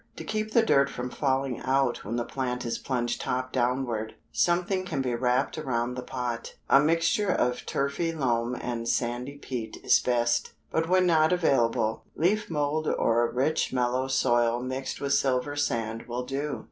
[0.15, 4.83] To keep the dirt from falling out when the plant is plunged top downward, something
[4.83, 6.55] can be wrapped around the pot.
[6.71, 12.49] A mixture of turfy loam and sandy peat is best, but when not available, leaf
[12.49, 16.59] mold or a rich mellow soil mixed with silver sand will do.